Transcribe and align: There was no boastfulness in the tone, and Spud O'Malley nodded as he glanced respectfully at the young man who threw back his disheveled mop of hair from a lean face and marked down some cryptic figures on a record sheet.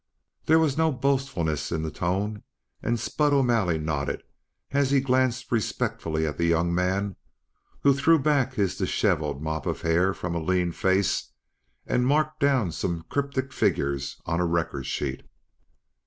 There 0.47 0.57
was 0.57 0.79
no 0.79 0.91
boastfulness 0.91 1.71
in 1.71 1.83
the 1.83 1.91
tone, 1.91 2.41
and 2.81 2.99
Spud 2.99 3.33
O'Malley 3.33 3.77
nodded 3.77 4.23
as 4.71 4.89
he 4.89 4.99
glanced 4.99 5.51
respectfully 5.51 6.25
at 6.25 6.39
the 6.39 6.45
young 6.47 6.73
man 6.73 7.17
who 7.81 7.93
threw 7.93 8.17
back 8.17 8.55
his 8.55 8.75
disheveled 8.75 9.43
mop 9.43 9.67
of 9.67 9.81
hair 9.81 10.15
from 10.15 10.33
a 10.33 10.41
lean 10.41 10.71
face 10.71 11.31
and 11.85 12.07
marked 12.07 12.39
down 12.39 12.71
some 12.71 13.05
cryptic 13.11 13.53
figures 13.53 14.19
on 14.25 14.39
a 14.39 14.45
record 14.47 14.87
sheet. 14.87 15.21